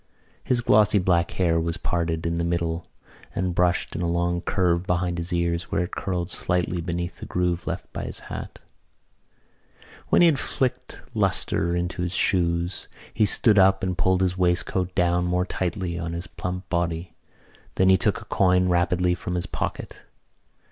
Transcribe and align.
His 0.43 0.61
glossy 0.61 0.97
black 0.97 1.29
hair 1.29 1.59
was 1.59 1.77
parted 1.77 2.25
in 2.25 2.39
the 2.39 2.43
middle 2.43 2.87
and 3.35 3.53
brushed 3.53 3.95
in 3.95 4.01
a 4.01 4.09
long 4.09 4.41
curve 4.41 4.87
behind 4.87 5.19
his 5.19 5.31
ears 5.31 5.65
where 5.71 5.83
it 5.83 5.91
curled 5.95 6.31
slightly 6.31 6.81
beneath 6.81 7.19
the 7.19 7.27
groove 7.27 7.67
left 7.67 7.93
by 7.93 8.05
his 8.05 8.21
hat. 8.21 8.57
When 10.07 10.23
he 10.23 10.25
had 10.25 10.39
flicked 10.39 11.03
lustre 11.13 11.75
into 11.75 12.01
his 12.01 12.15
shoes 12.15 12.87
he 13.13 13.27
stood 13.27 13.59
up 13.59 13.83
and 13.83 13.95
pulled 13.95 14.21
his 14.21 14.35
waistcoat 14.35 14.95
down 14.95 15.25
more 15.25 15.45
tightly 15.45 15.99
on 15.99 16.13
his 16.13 16.25
plump 16.25 16.67
body. 16.69 17.13
Then 17.75 17.89
he 17.89 17.95
took 17.97 18.21
a 18.21 18.25
coin 18.25 18.69
rapidly 18.69 19.13
from 19.13 19.35
his 19.35 19.45
pocket. 19.45 20.01